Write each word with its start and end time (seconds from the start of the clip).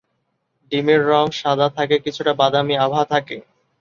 ডিমের 0.71 1.01
রঙ 1.09 1.25
সাদা 1.33 1.67
সাথে 1.69 1.95
কিছুটা 2.05 2.31
বাদামি 2.33 2.75
আভা 2.85 3.01
থাকে। 3.11 3.37